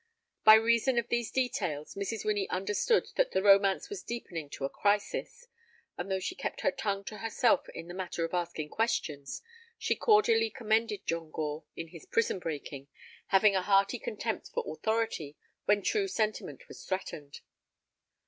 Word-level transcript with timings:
By 0.43 0.55
reason 0.55 0.97
of 0.97 1.09
these 1.09 1.29
details 1.29 1.93
Mrs. 1.93 2.25
Winnie 2.25 2.49
understood 2.49 3.09
that 3.17 3.33
the 3.33 3.43
romance 3.43 3.87
was 3.87 4.01
deepening 4.01 4.49
to 4.49 4.65
a 4.65 4.67
crisis, 4.67 5.45
and 5.95 6.09
though 6.09 6.19
she 6.19 6.33
kept 6.33 6.61
her 6.61 6.71
tongue 6.71 7.03
to 7.03 7.17
herself 7.19 7.69
in 7.75 7.87
the 7.87 7.93
matter 7.93 8.25
of 8.25 8.33
asking 8.33 8.69
questions, 8.69 9.43
she 9.77 9.95
cordially 9.95 10.49
commended 10.49 11.05
John 11.05 11.29
Gore 11.29 11.65
in 11.75 11.89
his 11.89 12.07
prison 12.07 12.39
breaking, 12.39 12.87
having 13.27 13.55
a 13.55 13.61
hearty 13.61 13.99
contempt 13.99 14.47
for 14.51 14.63
authority 14.73 15.37
when 15.65 15.83
true 15.83 16.07
sentiment 16.07 16.67
was 16.67 16.83
threatened. 16.83 17.41